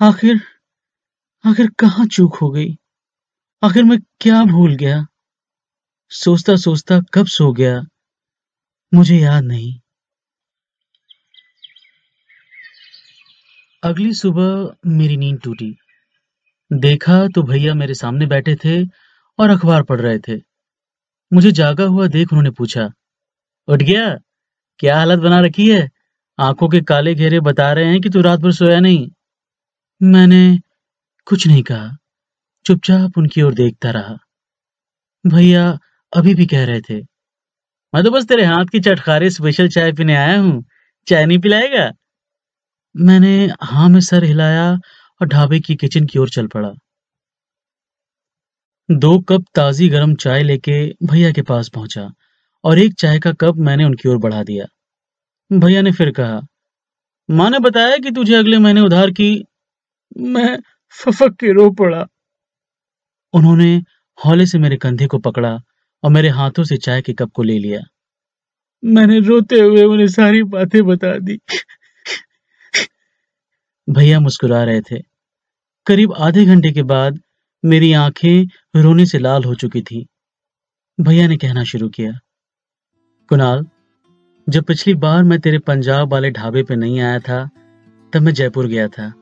आखिर 0.00 0.40
आखिर 1.44 1.70
कहाँ 1.78 2.06
चूक 2.06 2.34
हो 2.34 2.50
गई? 2.50 2.78
आखिर 3.62 3.84
मैं 3.84 3.98
क्या 4.20 4.44
भूल 4.44 4.74
गया? 4.74 5.06
सोचता 6.08 6.56
सोचता 6.56 7.00
कब 7.14 7.26
सो 7.26 7.52
गया? 7.52 7.80
मुझे 8.94 9.16
याद 9.16 9.44
नहीं। 9.44 9.80
अगली 13.82 14.12
सुबह 14.12 14.76
मेरी 14.86 15.16
नींद 15.16 15.40
टूटी। 15.40 15.76
देखा 16.72 17.28
तो 17.28 17.42
भैया 17.42 17.74
मेरे 17.74 17.94
सामने 17.94 18.26
बैठे 18.26 18.56
थे 18.56 18.84
और 19.38 19.50
अखबार 19.50 19.82
पढ़ 19.82 20.00
रहे 20.00 20.18
थे। 20.18 20.40
मुझे 21.32 21.52
जागा 21.52 21.84
हुआ 21.84 22.06
देख 22.06 22.32
उन्होंने 22.32 22.50
पूछा, 22.50 22.90
उठ 23.68 23.82
गया? 23.82 24.16
क्या 24.78 24.96
हालत 24.96 25.18
बना 25.18 25.40
रखी 25.40 25.70
है? 25.70 25.90
आँखों 26.38 26.68
के 26.68 26.80
काले 26.80 27.14
घेरे 27.14 27.40
बता 27.40 27.72
रहे 27.72 27.84
हैं 27.84 28.00
कि 28.00 28.10
तू 28.10 28.20
रात 28.20 28.40
भर 28.40 28.52
सोया 28.52 28.80
नहीं? 28.80 29.08
मैंने 30.00 30.58
कुछ 31.26 31.46
नहीं 31.46 31.62
कहा। 31.62 31.96
चुपचाप 32.66 33.18
उनकी 33.18 33.42
ओर 33.42 33.54
देखता 33.54 33.90
रहा। 33.90 34.16
भैया 35.24 35.66
अभी 36.12 36.34
भी 36.34 36.46
कह 36.46 36.64
रहे 36.66 36.80
थे, 36.80 36.98
मैं 37.92 38.04
तो 38.04 38.10
बस 38.10 38.26
तेरे 38.26 38.44
हाथ 38.44 38.66
की 38.72 38.80
चटखारे 38.80 39.30
स्पेशल 39.30 39.68
चाय 39.68 39.92
पीने 39.92 40.16
आया 40.16 40.40
हूँ। 40.40 40.64
चाय 41.06 41.26
नहीं 41.26 41.38
पिलाएगा? 41.38 41.90
मैंने 42.94 43.36
हाँ 43.62 43.88
में 43.88 44.00
सर 44.00 44.24
हिलाया 44.24 44.70
और 45.20 45.28
ढाबे 45.28 45.60
की 45.60 45.76
किचन 45.76 46.06
की 46.06 46.18
ओर 46.18 46.30
चल 46.30 46.46
पड़ा। 46.46 46.72
दो 48.88 49.18
कप 49.20 49.44
ताजी 49.54 49.88
गर्म 49.88 50.14
चाय 50.14 50.42
लेके 50.42 50.72
भैया 51.06 51.30
के 51.32 51.42
पास 51.42 51.68
पहुँचा 51.68 52.08
और 52.64 52.78
एक 52.78 52.94
चाय 52.94 53.18
का 53.18 53.32
कप 53.32 53.56
मैंने 53.58 53.84
उनकी 53.84 54.08
ओर 54.08 54.18
बढ़ा 54.18 54.42
दिया। 54.42 54.64
भैया 55.50 55.82
ने 55.82 55.92
फिर 55.92 56.10
कहा, 56.10 56.40
माँ 57.28 57.50
ने 57.50 57.58
बताया 57.58 57.96
कि 57.96 58.10
तुझे 58.10 58.34
अगले 58.34 58.58
महीने 58.58 58.80
उधार 58.80 59.10
की 59.10 59.30
मैं 60.16 60.58
फफक 60.90 61.36
के 61.36 61.52
रो 61.52 61.70
पड़ा। 61.70 62.06
उन्होंने 63.32 63.82
हौले 64.24 64.46
से 64.46 64.58
मेरे 64.58 64.76
कंधे 64.76 65.06
को 65.06 65.18
पकड़ा 65.18 65.60
और 66.02 66.10
मेरे 66.10 66.28
हाथों 66.28 66.64
से 66.64 66.76
चाय 66.76 67.02
के 67.02 67.12
कप 67.12 67.30
को 67.30 67.42
ले 67.42 67.58
लिया। 67.58 67.80
मैंने 68.84 69.20
रोते 69.20 69.60
हुए 69.60 69.84
उन्हें 69.84 70.08
सारी 70.08 70.42
बातें 70.42 70.86
बता 70.86 71.18
दी। 71.18 71.40
भैया 73.90 74.20
मुस्कुरा 74.20 74.64
रहे 74.64 74.80
थे। 74.80 75.02
करीब 75.86 76.12
आधे 76.12 76.44
घंटे 76.44 76.70
के 76.70 76.82
बाद 76.82 77.20
मेरी 77.64 77.92
आँखें 77.92 78.46
रोने 78.82 79.06
से 79.06 79.18
लाल 79.18 79.44
हो 79.44 79.54
चुकी 79.54 79.82
थी। 79.82 80.06
भैया 81.00 81.26
ने 81.26 81.36
कहना 81.36 81.64
शुरू 81.64 81.88
किया 81.88 82.12
कुणाल 83.28 83.66
जब 84.48 84.64
पिछली 84.64 84.94
बार 84.94 85.22
मैं 85.22 85.40
तेरे 85.40 85.58
पंजाब 85.58 86.12
वाले 86.12 86.30
ढाबे 86.30 86.62
पे 86.62 86.76
नहीं 86.76 87.00
आया 87.00 87.18
था 87.18 87.50
तब 88.12 88.22
मैं 88.22 88.32
जयपुर 88.32 88.66
गया 88.66 88.88
था। 88.88 89.12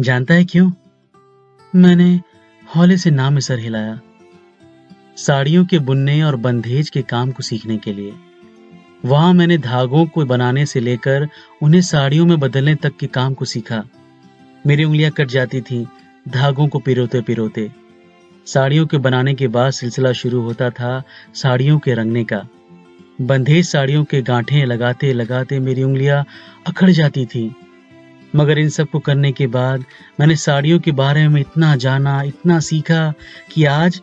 जानता 0.00 0.34
है 0.34 0.44
क्यों? 0.44 0.70
मैंने 1.74 2.20
हौले 2.76 2.96
से 2.96 3.10
नाम 3.10 3.38
सर 3.38 3.58
हिलाया। 3.58 4.00
साड़ियों 5.16 5.64
के 5.64 5.78
बुनने 5.78 6.22
और 6.22 6.36
बंधेज 6.36 6.90
के 6.90 7.02
काम 7.02 7.30
को 7.30 7.42
सीखने 7.42 7.76
के 7.76 7.92
लिए। 7.92 8.12
वहाँ 9.04 9.34
मैंने 9.34 9.58
धागों 9.58 10.06
को 10.06 10.24
बनाने 10.24 10.66
से 10.66 10.80
लेकर 10.80 11.28
उन्हें 11.62 11.80
साड़ियों 11.80 12.26
में 12.26 12.40
बदलने 12.40 12.74
तक 12.74 12.96
के 12.96 13.06
काम 13.06 13.34
को 13.34 13.44
सीखा। 13.44 13.84
मेरी 14.66 14.84
उंगलियाँ 14.84 15.10
कट 15.10 15.28
जाती 15.28 15.60
थी, 15.60 15.86
धागों 16.28 16.68
को 16.68 16.78
पिरोते 16.78 17.20
पिरोते। 17.20 17.70
साड़ियों 18.46 18.86
के 18.86 18.98
बनाने 18.98 19.34
के 19.34 19.48
बाद 19.48 19.70
सिलसिला 19.70 20.12
शुरू 20.12 20.40
होता 20.40 20.70
था 20.70 21.02
साड़ियों 21.34 21.78
के 21.78 21.94
रंगने 21.94 22.24
का। 22.24 22.48
बंधेज 23.20 23.68
साड़ियों 23.68 24.04
के 24.04 24.22
गांठे 24.22 24.64
लगाते 24.64 25.12
लगाते 25.12 25.60
मेरी 25.60 25.82
उंगलियाँ 25.82 26.26
अखड़ 26.66 26.90
जाती 26.90 27.26
थी। 27.26 27.56
मगर 28.36 28.58
इन 28.58 28.68
सबको 28.68 28.98
करने 28.98 29.30
के 29.32 29.46
बाद 29.46 29.84
मैंने 30.20 30.36
साड़ियों 30.36 30.78
के 30.80 30.92
बारे 30.92 31.26
में 31.28 31.40
इतना 31.40 31.74
जाना, 31.76 32.22
इतना 32.22 32.58
सीखा 32.60 33.12
कि 33.52 33.64
आज 33.64 34.00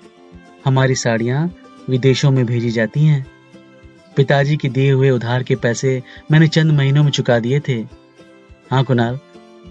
हमारी 0.66 0.96
साड़ियाँ 0.96 1.50
विदेशों 1.90 2.32
में 2.32 2.46
भेजी 2.46 2.70
जाती 2.72 3.06
हैं। 3.06 3.25
पिताजी 4.16 4.58
के 4.58 4.70
दिए 4.70 4.92
हुए 4.92 5.10
उधार 5.10 5.44
के 5.44 5.56
पैसे 5.56 6.02
मैंने 6.32 6.48
चंद 6.48 6.72
महीनों 6.72 7.04
में 7.04 7.12
चुका 7.12 7.40
दिए 7.40 7.60
थे। 7.60 7.80
हाँ 8.72 8.84
कुणाल, 8.84 9.20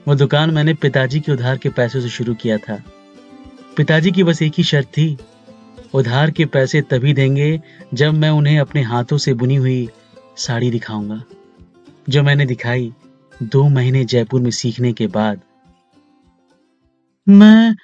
वो 0.09 0.14
दुकान 0.14 0.50
मैंने 0.50 0.75
पिताजी 0.75 1.21
के 1.21 1.33
उधार 1.33 1.59
के 1.59 1.69
पैसों 1.69 2.00
से 2.00 2.09
शुरू 2.09 2.35
किया 2.35 2.57
था। 2.59 2.83
पिताजी 3.76 4.11
की 4.11 4.25
बस 4.25 4.42
एक 4.42 4.52
ही 4.59 4.64
शर्त 4.64 4.88
थी, 4.88 5.16
उधार 5.95 6.31
के 6.31 6.45
पैसे 6.45 6.81
तभी 6.83 7.12
देंगे 7.14 7.61
जब 7.95 8.14
मैं 8.14 8.31
उन्हें 8.31 8.59
अपने 8.59 8.83
हाथों 8.83 9.19
से 9.19 9.35
बुनी 9.35 9.57
हुई 9.57 9.88
साड़ी 10.37 10.71
दिखाऊँगा, 10.71 11.23
जो 12.09 12.23
मैंने 12.23 12.47
दिखाई। 12.47 12.92
दो 13.42 13.68
महीने 13.68 14.04
जयपुर 14.04 14.40
में 14.40 14.50
सीखने 14.50 14.92
के 14.92 15.06
बाद 15.06 15.40
मैं 17.28 17.76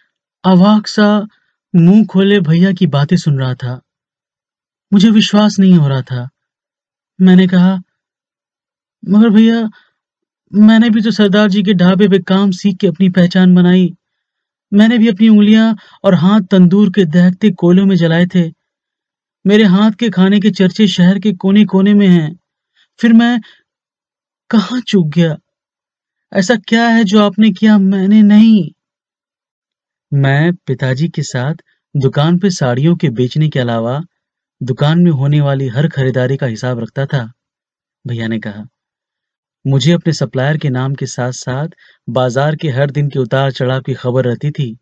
अवाक 0.44 0.86
सा 0.86 1.26
मुँह 1.76 2.06
खोले 2.06 2.40
भैया 2.40 2.72
की 2.72 2.86
बातें 2.86 3.16
सुन 3.16 3.38
रहा 3.38 3.54
था। 3.54 3.80
मुझे 4.92 5.10
विश्वास 5.10 5.58
नहीं 5.58 5.74
हो 5.74 5.88
रहा 5.88 6.02
था। 6.02 6.28
मैंने 7.20 7.46
कहा, 7.46 7.82
मगर 9.08 9.28
भैया, 9.28 9.70
मैंने 10.54 10.90
भी 10.90 11.00
तो 11.00 11.10
सरदार 11.10 11.50
जी 11.50 11.62
के 11.62 11.74
ढाबे 11.74 12.08
पे 12.08 12.18
काम 12.18 12.50
सीख 12.50 12.76
के 12.76 12.86
अपनी 12.86 13.08
पहचान 13.08 13.54
बनाई। 13.54 13.96
मैंने 14.74 14.98
भी 14.98 15.08
अपनी 15.08 15.28
उंगलियाँ 15.28 15.76
और 16.04 16.14
हाथ 16.14 16.40
तंदूर 16.40 16.90
के 16.90 17.04
दहकते 17.04 17.50
कोयलों 17.50 17.86
में 17.86 17.96
जलाए 17.96 18.26
थे। 18.26 18.52
मेरे 19.46 19.64
हाथ 19.64 19.90
के 19.90 20.10
खाने 20.10 20.40
के 20.40 20.50
चर्चे 20.50 20.88
शहर 20.88 21.18
के 21.18 21.32
कोने 21.32 21.64
कोने 21.64 21.94
में 21.94 22.08
हैं। 22.08 22.40
फिर 22.98 23.12
मैं 23.12 23.40
कहा 24.50 24.80
चूक 24.80 25.06
गया? 25.06 25.36
ऐसा 26.32 26.54
क्या 26.68 26.88
है 26.88 27.04
जो 27.04 27.20
आपने 27.20 27.50
किया? 27.50 27.76
मैंने 27.78 28.22
नहीं। 28.22 28.70
मैं 30.12 30.52
पिताजी 30.66 31.08
के 31.08 31.22
साथ 31.22 31.54
दुकान 31.94 32.38
पे 32.38 32.50
साड़ियों 32.50 32.96
के 32.96 33.08
बेचने 33.10 33.48
के 33.48 33.60
अलावा 33.60 34.00
दुकान 34.60 34.98
में 34.98 35.10
होने 35.10 35.40
वाली 35.40 35.68
हर 35.68 35.88
खरीदारी 35.88 36.36
का 36.36 36.46
हिसाब 36.46 36.78
रखता 36.78 37.06
था, 37.06 37.32
भैया 38.04 38.26
ने 38.28 38.38
कहा। 38.38 38.64
मुझे 39.64 39.92
अपने 39.92 40.12
सप्लायर 40.12 40.56
के 40.56 40.68
नाम 40.68 40.94
के 40.94 41.06
साथ 41.06 41.32
साथ 41.32 41.68
बाज़ार 42.08 42.56
के 42.56 42.68
हर 42.68 42.90
दिन 42.90 43.08
के 43.08 43.18
उतार 43.18 43.50
चढ़ाव 43.52 43.80
की 43.80 43.94
खबर 43.94 44.24
रहती 44.24 44.50
थी। 44.50 44.76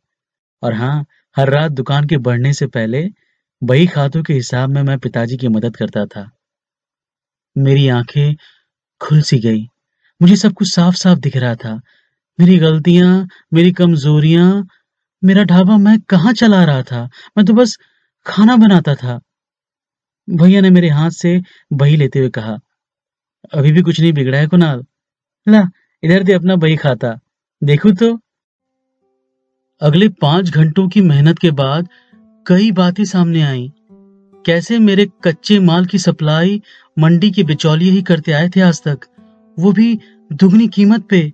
और 0.62 0.74
हाँ 0.74 1.04
हर 1.36 1.50
रात 1.50 1.72
दुकान 1.72 2.06
के 2.06 2.16
बढ़ने 2.18 2.52
से 2.52 2.66
पहले 2.66 3.06
बही 3.62 3.86
खातों 3.86 4.22
के 4.22 4.34
हिसाब 4.34 4.70
में 4.70 4.82
मैं 4.82 4.98
पिताजी 4.98 5.36
की 5.36 5.48
मदद 5.48 5.76
करता 5.76 6.06
था। 6.06 6.30
मेरी 7.56 7.88
आँखें 7.88 8.34
खुल 9.00 9.22
सी 9.22 9.38
गई। 9.38 9.66
मुझे 10.22 10.36
सब 10.36 10.52
कुछ 10.52 10.68
साफ़ 10.68 10.94
साफ़ 10.94 11.18
दिख 11.18 11.36
रहा 11.36 11.54
था। 11.54 11.80
मेरी 12.38 12.58
गलतियाँ, 12.58 13.28
मेरी 13.54 13.72
कमजोरियाँ, 13.72 14.66
मेरा 15.24 15.44
ढाबा 15.44 15.76
मैं 15.76 15.98
कहाँ 16.00 16.32
चला 16.32 16.64
रहा 16.64 16.82
था? 16.82 17.04
मैं 17.36 17.46
तो 17.46 17.52
बस 17.52 17.76
खाना 18.26 18.56
बनाता 18.56 18.94
था। 18.94 19.20
भैया 20.28 20.60
ने 20.60 20.70
मेरे 20.70 20.88
हाथ 20.88 21.10
से 21.10 21.40
बही 21.72 21.96
लेते 21.96 22.18
हुए 22.18 22.28
कहा, 22.28 22.58
अभी 23.54 23.72
भी 23.72 23.82
कुछ 23.82 24.00
नहीं 24.00 24.12
बिगड़ा 24.12 24.38
है 24.38 24.46
कुणाल? 24.46 24.84
ला, 25.46 25.68
इधर 26.02 26.22
दे 26.22 26.32
अपना 26.32 26.56
बही 26.56 26.76
खाता। 26.76 27.18
देखू 27.62 27.92
तो? 27.92 28.20
अगले 29.80 30.08
पाँच 30.08 30.50
घंटों 30.50 30.88
की 30.88 31.00
मेहनत 31.00 31.38
के 31.38 31.50
बाद 31.50 31.88
कई 32.46 32.70
बातें 32.72 33.04
सामने 33.04 33.42
आई। 33.42 33.72
कैसे 34.44 34.78
मेरे 34.78 35.06
कच्चे 35.24 35.58
माल 35.58 35.86
की 35.86 35.98
सप्लाई 35.98 36.62
मंडी 36.98 37.30
के 37.30 37.42
बिचौलिए 37.42 37.90
ही 37.90 38.02
करते 38.02 38.32
आए 38.32 38.48
थे 38.48 38.60
आज 38.60 38.82
तक? 38.82 38.98
वो 39.58 39.72
भी 39.72 40.00
दुगनी 40.32 40.68
कीमत 40.68 41.06
पे। 41.10 41.32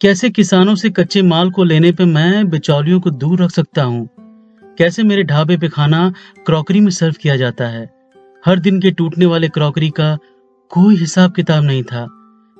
कैसे 0.00 0.30
किसानों 0.30 0.74
से 0.74 0.90
कच्चे 0.90 1.22
माल 1.22 1.50
को 1.50 1.64
लेने 1.64 1.92
पे 1.92 2.04
मैं 2.04 2.50
बिचौलियों 2.50 3.00
को 3.00 3.10
दूर 3.10 3.42
रख 3.42 3.50
सकता 3.50 3.82
हूँ? 3.82 4.08
कैसे 4.78 5.02
मेरे 5.02 5.22
ढाबे 5.22 5.56
पे 5.56 5.68
खाना 5.68 6.12
क्रॉकरी 6.46 6.80
में 6.80 6.90
सर्व 6.90 7.14
किया 7.22 7.36
जाता 7.36 7.66
है? 7.66 7.90
हर 8.46 8.58
दिन 8.58 8.80
के 8.80 8.90
टूटने 8.90 9.26
वाले 9.26 9.48
क्रॉकरी 9.48 9.90
का 9.90 10.18
कोई 10.68 10.96
हिसाब 10.96 11.32
किताब 11.32 11.64
नहीं 11.64 11.82
था। 11.82 12.06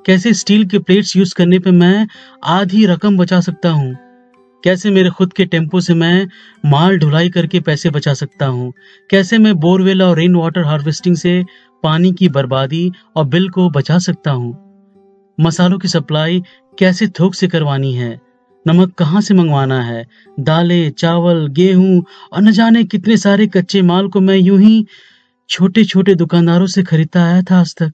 कैसे 0.06 0.34
स्टील 0.34 0.66
के 0.66 0.78
प्लेट्स 0.78 1.16
यूज़ 1.16 1.34
करने 1.34 1.58
पे 1.58 1.70
मैं 1.70 2.08
आधी 2.44 2.86
रकम 2.86 3.18
बचा 3.18 3.40
सकता 3.40 3.70
हूँ? 3.70 3.96
कैसे 4.64 4.90
मेरे 4.90 5.10
खुद 5.10 5.32
के 5.32 5.44
टेंपो 5.44 5.80
से 5.80 5.94
मैं 5.94 6.28
माल 6.66 6.98
ढुलाई 6.98 7.30
करके 7.30 7.60
पैसे 7.60 7.90
बचा 7.90 8.14
सकता 8.14 8.46
हूँ? 8.46 8.72
कैसे 9.10 9.38
मैं 9.38 9.54
बोरवेल 9.54 10.02
और 10.02 10.16
रेन 10.16 10.34
वाटर 10.34 10.64
हार्वेस्टिंग 10.64 11.16
से 11.16 11.44
पानी 11.82 12.12
की 12.12 12.28
बर्बादी 12.28 12.92
और 13.16 13.24
बिल 13.24 13.48
को 13.48 13.70
बचा 13.70 13.98
सकता 13.98 14.30
हूँ? 14.30 14.69
मसालों 15.40 15.78
की 15.78 15.88
सप्लाई 15.88 16.42
कैसे 16.78 17.08
थोक 17.08 17.34
से 17.34 17.48
करवानी 17.48 17.94
है? 17.94 18.20
नमक 18.66 18.92
कहाँ 18.94 19.20
से 19.20 19.34
मंगवाना 19.34 19.82
है? 19.82 20.06
दालें, 20.40 20.90
चावल, 20.90 21.46
गेहूँ 21.46 22.04
और 22.32 22.42
न 22.42 22.50
जाने 22.50 22.84
कितने 22.84 23.16
सारे 23.16 23.46
कच्चे 23.46 23.82
माल 23.82 24.08
को 24.08 24.20
मैं 24.20 24.36
यूँ 24.36 24.60
ही 24.60 24.86
छोटे 25.48 25.84
छोटे 25.84 26.14
दुकानदारों 26.14 26.66
से 26.66 26.82
खरीदता 26.82 27.24
आया 27.24 27.42
था 27.42 27.60
आज 27.60 27.76
तक। 27.76 27.92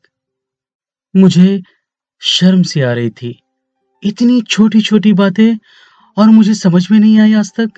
मुझे 1.16 1.62
शर्म 2.20 2.62
सी 2.62 2.80
आ 2.80 2.92
रही 2.92 3.10
थी। 3.10 3.40
इतनी 4.04 4.40
छोटी 4.40 4.80
छोटी 4.80 5.12
बातें 5.12 5.56
और 6.16 6.26
मुझे 6.26 6.54
समझ 6.54 6.90
में 6.90 6.98
नहीं 6.98 7.20
आई 7.20 7.34
आज 7.34 7.52
तक। 7.60 7.70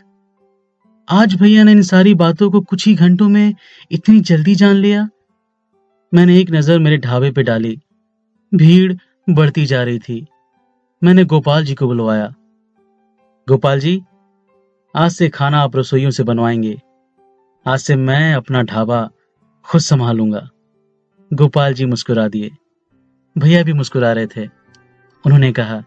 आज 1.09 1.35
भैया 1.35 1.63
ने 1.65 1.73
इन 1.73 1.83
सारी 1.83 2.15
बातों 2.15 2.51
को 2.51 2.61
कुछ 2.61 2.87
ही 2.87 2.95
घंटों 2.95 3.29
में 3.29 3.55
इतनी 3.91 4.21
जल्दी 4.21 4.55
जान 4.55 4.77
लिया। 4.77 5.09
मैंने 6.15 6.39
एक 6.41 6.51
नज़र 6.51 6.79
मेरे 6.79 6.99
ढाबे 6.99 7.31
पे 7.31 7.43
डाली। 7.43 7.79
भीड़ 8.55 8.93
बढ़ती 9.31 9.67
जा 9.67 9.83
रही 9.83 9.99
थी। 9.99 10.27
मैंने 11.05 11.25
गोपाल 11.25 11.65
जी 11.65 11.75
को 11.75 11.87
बुलवाया। 11.87 12.35
गोपाल 13.49 13.81
जी, 13.81 14.03
आज 14.97 15.11
से 15.11 15.29
खाना 15.29 15.61
आप 15.61 15.77
रसोइयों 15.77 16.11
से 16.11 16.23
बनवाएँगे। 16.23 16.83
आज 17.67 17.79
से 17.79 17.97
मैं 17.97 18.35
अपना 18.35 18.63
ढाबा 18.63 19.11
खुद 19.65 19.81
संभालूँगा। 19.81 20.49
गोपाल 21.33 21.75
जी 21.75 21.85
मुस्कुरा 21.85 22.29
दिए। 22.29 22.51
भैया 23.39 23.63
भी 23.63 23.73
मुस्कुरा 23.73 24.13
रहे 24.13 24.27
थे। 24.27 24.47
उन्होंने 25.27 25.53
कहा, 25.53 25.85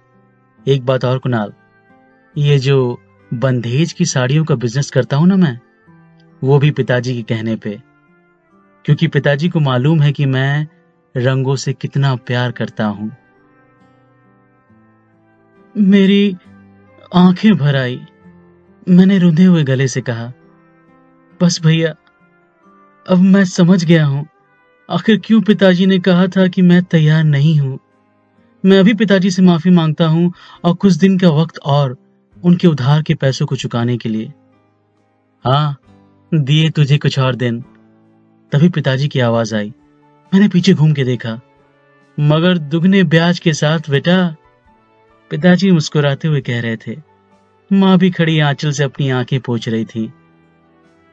एक 0.68 0.86
बात 0.86 1.06
और 1.06 1.20
कुणाल, 1.20 1.54
ये 2.38 2.60
जो 2.60 3.02
बंधेज 3.34 3.94
की 3.94 4.06
साड़ियों 4.06 4.46
का 4.46 4.56
बिज़नेस 4.56 4.92
करता 4.92 5.18
हूँ 5.18 5.28
ना 5.28 5.36
मैं, 5.36 5.60
वो 6.44 6.60
भी 6.60 6.72
पिताजी 6.72 7.24
के 7.24 7.36
कहने 7.36 7.56
पे। 7.56 7.82
क्योंकि 8.86 9.08
पिताजी 9.08 9.50
को 9.50 9.60
मालूम 9.60 10.02
है 10.02 10.12
कि 10.12 10.26
मैं 10.26 10.68
रंगों 11.18 11.56
से 11.56 11.74
कितना 11.74 12.16
प्यार 12.16 12.52
करता 12.52 12.86
हूँ। 12.86 13.16
मेरी 15.78 16.36
आँखें 17.16 17.54
भर 17.56 17.76
आई। 17.76 18.00
मैंने 18.90 19.18
रुंधे 19.18 19.44
हुए 19.44 19.64
गले 19.64 19.88
से 19.88 20.02
कहा, 20.02 20.32
बस 21.42 21.60
भैया, 21.62 21.94
अब 23.06 23.18
मैं 23.18 23.44
समझ 23.46 23.84
गया 23.86 24.06
हूँ। 24.06 24.26
आखिर 24.90 25.20
क्यों 25.26 25.42
पिताजी 25.42 25.86
ने 25.86 26.00
कहा 26.00 26.28
था 26.28 26.48
कि 26.48 26.62
मैं 26.62 26.84
तैयार 26.84 27.24
नहीं 27.24 27.60
हूँ? 27.60 27.80
मैं 28.66 28.80
अभी 28.80 28.94
पिताजी 28.94 29.32
से 29.32 29.42
माफ़ी 29.42 29.72
माँगता 29.72 30.06
हूँ 30.06 30.34
और 30.64 30.74
कुछ 30.74 30.94
दिन 30.94 31.18
का 31.20 31.30
वक्त 31.30 31.60
और 31.60 31.98
उनके 32.44 32.68
उधार 32.68 33.02
के 33.02 33.16
पैसों 33.16 33.46
को 33.46 33.56
चुकाने 33.56 33.98
के 33.98 34.10
लिए। 34.10 34.34
हाँ 35.46 35.78
दिए 36.34 36.70
तुझे 36.70 36.98
कुछ 36.98 37.20
और 37.20 37.36
दिन। 37.36 37.64
तभी 38.52 38.70
पिताजी 38.70 39.08
की 39.08 39.20
आवाज़ 39.20 39.56
आई। 39.56 39.74
मैंने 40.34 40.48
पीछे 40.48 40.74
घूम 40.74 40.94
के 40.94 41.04
देखा। 41.04 41.40
मगर 42.20 42.58
दुगने 42.58 43.04
ब्याज 43.04 43.40
के 43.40 43.54
साथ 43.54 43.90
बेटा 43.90 44.36
पिताजी 45.32 45.72
मुस्कुराते 45.72 46.28
हुए 46.28 46.42
कह 46.42 46.60
रहे 46.62 46.78
थे, 46.78 46.96
माँ 47.72 47.98
भी 47.98 48.10
खड़ी 48.12 48.40
आंचल 48.40 48.72
से 48.72 48.84
अपनी 48.84 49.10
आँखें 49.10 49.40
पोछ 49.40 49.70
रही 49.70 49.86
थी। 49.86 50.12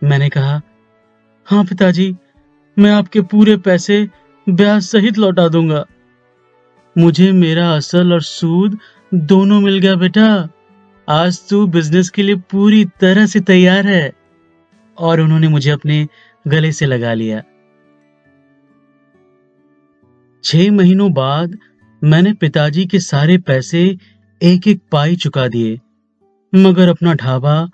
मैंने 0.03 0.29
कहा 0.29 0.61
हाँ 1.47 1.65
पिताजी, 1.65 2.17
मैं 2.79 2.91
आपके 2.91 3.21
पूरे 3.21 3.57
पैसे 3.57 4.09
ब्याज 4.47 4.83
सहित 4.83 5.19
लौटा 5.19 5.49
दूँगा। 5.49 5.85
मुझे 6.99 7.33
मेरा 7.33 7.71
असल 7.73 8.13
और 8.13 8.23
सूद 8.23 8.79
दोनों 9.15 9.61
मिल 9.61 9.79
गया 9.79 9.95
बेटा। 9.95 10.49
आज 11.09 11.49
तू 11.49 11.67
बिज़नेस 11.67 12.11
के 12.11 12.23
लिए 12.23 12.35
पूरी 12.35 12.85
तरह 12.85 13.27
से 13.27 13.41
तैयार 13.41 13.87
है। 13.87 14.13
और 14.99 15.21
उन्होंने 15.21 15.49
मुझे 15.49 15.71
अपने 15.71 16.07
गले 16.49 16.73
से 16.73 16.87
लगा 16.87 17.15
लिया। 17.15 17.43
छह 20.45 20.73
महीनों 20.73 21.13
बाद 21.13 21.59
मैंने 22.05 22.33
पिताजी 22.33 22.87
के 22.87 22.99
सारे 23.01 23.39
पैसे 23.39 23.99
एक 24.43 24.69
एक 24.69 24.81
पाई 24.93 25.17
चुका 25.17 25.49
दिए, 25.49 25.81
मगर 26.55 26.89
अपना 26.89 27.15
ढाबा 27.15 27.71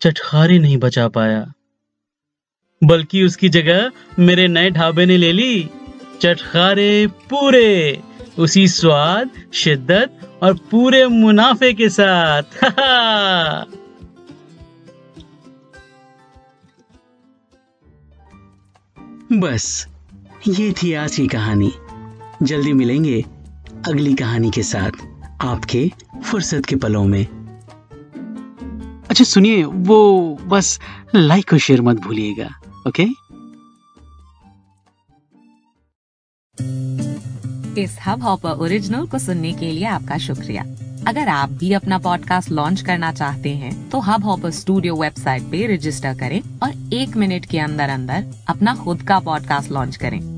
चटखारे 0.00 0.58
नहीं 0.58 0.76
बचा 0.76 1.08
पाया। 1.08 1.52
बल्कि 2.84 3.22
उसकी 3.22 3.48
जगह 3.48 3.90
मेरे 4.18 4.48
नए 4.48 4.70
ढाबे 4.70 5.06
ने 5.06 5.16
ले 5.16 5.32
ली, 5.32 5.70
चटखारे 6.20 7.06
पूरे, 7.06 8.00
उसी 8.38 8.68
स्वाद, 8.68 9.30
शिद्दत 9.54 10.38
और 10.42 10.54
पूरे 10.54 11.06
मुनाफे 11.06 11.74
के 11.74 11.88
साथ। 11.88 12.42
बस, 19.32 19.88
ये 20.48 20.72
थी 20.72 20.92
आज 20.92 21.16
की 21.16 21.26
कहानी। 21.26 21.72
जल्दी 22.42 22.72
मिलेंगे 22.72 23.24
अगली 23.88 24.14
कहानी 24.14 24.50
के 24.50 24.62
साथ। 24.62 25.17
आपके 25.40 25.90
फुर्सत 26.24 26.66
के 26.66 26.76
पलों 26.76 27.04
में। 27.04 27.24
अच्छा 29.10 29.24
सुनिए 29.24 29.64
वो 29.64 30.38
बस 30.44 30.78
लाइक 31.14 31.52
और 31.52 31.58
शेयर 31.58 31.82
मत 31.82 31.96
भूलिएगा 31.96 32.48
ओके 32.88 33.06
इस 37.82 37.98
हब 38.06 38.22
हॉपर 38.22 38.50
ओरिजिनल 38.50 39.06
को 39.06 39.18
सुनने 39.18 39.52
के 39.52 39.70
लिए 39.72 39.84
आपका 39.84 40.18
शुक्रिया। 40.18 40.62
अगर 41.06 41.28
आप 41.28 41.50
भी 41.50 41.72
अपना 41.72 41.98
पॉडकास्ट 41.98 42.50
लॉन्च 42.50 42.80
करना 42.80 43.12
चाहते 43.12 43.54
हैं 43.56 43.90
तो 43.90 44.00
हब 44.00 44.24
हॉपर 44.24 44.50
स्टूडियो 44.50 44.94
वेबसाइट 44.94 45.42
पे 45.42 45.66
रजिस्टर 45.74 46.14
करें 46.14 46.40
और 46.62 46.94
एक 46.94 47.16
मिनट 47.16 47.46
के 47.46 47.58
अंदर 47.58 47.88
अंदर 47.88 48.24
अपना 48.48 48.74
खुद 48.74 49.02
का 49.02 49.18
पॉडकास्ट 49.18 49.70
लॉन्च 49.70 49.96
करें। 49.96 50.37